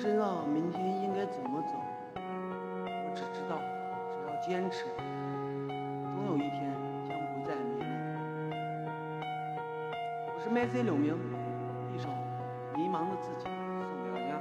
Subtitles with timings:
[0.00, 1.72] 不知道明天应该怎么走，
[2.14, 3.58] 我只知道，
[4.08, 4.84] 只要坚持，
[6.14, 6.72] 总有一天
[7.08, 7.88] 将不再迷路。
[10.36, 11.18] 我是 MC 柳明，
[11.92, 12.08] 一首
[12.76, 14.38] 迷茫的自己送给大家。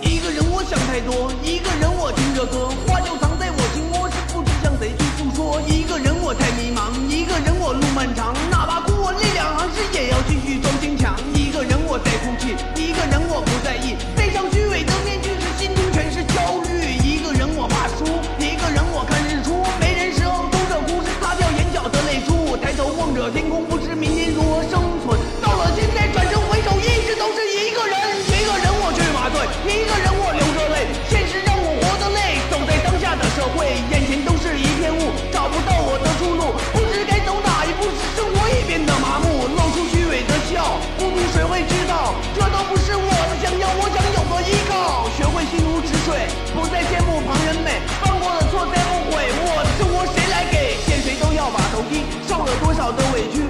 [0.00, 1.10] 一个人我想太多，
[1.42, 2.70] 一个人我听着歌，
[29.62, 32.42] 一个人我流着泪，现实让我活得累。
[32.50, 42.14] 走在当下的社会，眼前都是一片雾，找不到我的出路，不知该走哪一步，使生活也变得麻木，露出虚伪的笑，孤独谁会知道？
[42.34, 50.76] 这都不是我的想要，我想有个依靠，学会心如止水，不再羡慕旁人美，犯过的错再后悔，我的生活谁来给？
[50.86, 53.46] 见谁都要把头低，受了多少的委屈，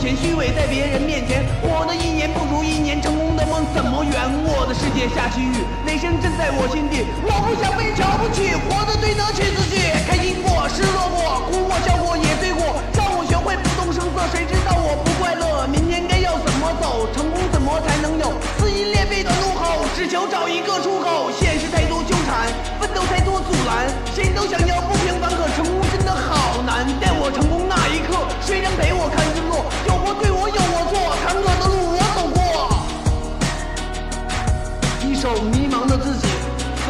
[0.00, 4.16] 前，虚伪在别人面前，我的一年不如一年，成功的梦怎么圆？
[4.48, 9.92] 我的世界下起雨，雷声震在我心底，我不想被瞧不起，活得对得起自己。
[10.08, 14.24] 开心过，失落过，哭过，笑过，也醉过，让我学会不动声色。
[14.32, 15.68] 谁知道我不快乐？
[15.68, 17.04] 明天该要怎么走？
[17.12, 18.32] 成功怎么才能有？
[18.56, 21.28] 撕心裂肺的怒吼，只求找一个出口。
[21.36, 22.48] 现实太多纠缠，
[22.80, 23.84] 奋斗太多阻拦，
[24.16, 26.88] 谁都想要不平凡，可成功真的好难。
[26.96, 29.20] 待我成功那一刻，谁能陪我看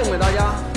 [0.02, 0.69] 送给大家。